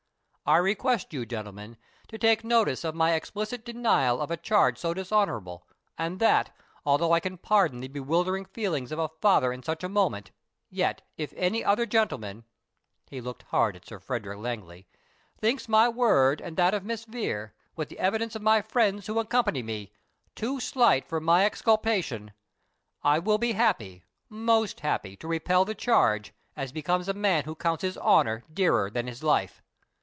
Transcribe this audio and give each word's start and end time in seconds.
I 0.43 0.57
request 0.57 1.13
you, 1.13 1.25
gentlemen, 1.25 1.77
to 2.09 2.17
take 2.17 2.43
notice 2.43 2.83
of 2.83 2.93
my 2.93 3.13
explicit 3.13 3.63
denial 3.63 4.19
of 4.21 4.31
a 4.31 4.35
charge 4.35 4.77
so 4.77 4.93
dishonourable; 4.93 5.65
and 5.97 6.19
that, 6.19 6.53
although 6.85 7.13
I 7.13 7.21
can 7.21 7.37
pardon 7.37 7.79
the 7.79 7.87
bewildering 7.87 8.43
feelings 8.43 8.91
of 8.91 8.99
a 8.99 9.07
father 9.21 9.53
in 9.53 9.63
such 9.63 9.81
a 9.81 9.87
moment, 9.87 10.31
yet, 10.69 11.03
if 11.15 11.31
any 11.37 11.63
other 11.63 11.85
gentleman," 11.85 12.43
(he 13.09 13.21
looked 13.21 13.43
hard 13.43 13.77
at 13.77 13.85
Sir 13.85 13.97
Frederick 13.97 14.39
Langley) 14.39 14.87
"thinks 15.39 15.69
my 15.69 15.87
word 15.87 16.41
and 16.41 16.57
that 16.57 16.73
of 16.73 16.83
Miss 16.83 17.05
Vere, 17.05 17.53
with 17.77 17.87
the 17.87 17.99
evidence 17.99 18.35
of 18.35 18.41
my 18.41 18.61
friends 18.61 19.07
who 19.07 19.19
accompany 19.19 19.63
me, 19.63 19.93
too 20.35 20.59
slight 20.59 21.07
for 21.07 21.21
my 21.21 21.45
exculpation, 21.45 22.33
I 23.03 23.19
will 23.19 23.37
be 23.37 23.53
happy 23.53 24.03
most 24.27 24.81
happy 24.81 25.15
to 25.17 25.29
repel 25.29 25.63
the 25.63 25.75
charge, 25.75 26.33
as 26.57 26.73
becomes 26.73 27.07
a 27.07 27.13
man 27.13 27.45
who 27.45 27.55
counts 27.55 27.83
his 27.83 27.97
honour 27.97 28.43
dearer 28.53 28.89
than 28.91 29.07
his 29.07 29.23
life." 29.23 29.61